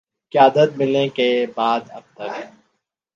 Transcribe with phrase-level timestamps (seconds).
[0.33, 1.27] قیادت ملنے کے
[1.55, 2.33] بعد اب تک